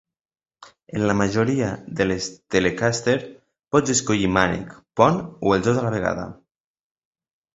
En 0.99 1.03
la 1.09 1.13
majoria 1.17 1.67
de 1.99 2.05
les 2.11 2.29
Telecaster, 2.55 3.15
pots 3.75 3.93
escollir 3.95 4.31
mànec, 4.37 4.73
pont 5.01 5.19
o 5.49 5.53
els 5.59 5.67
dos 5.69 5.79
a 5.83 5.87
la 5.89 5.93
vegada. 5.97 6.25